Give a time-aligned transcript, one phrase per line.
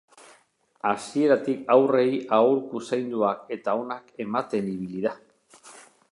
[0.91, 2.07] Hasieratik haurrei
[2.37, 5.13] aholku zainduak eta onak ematen ibili da.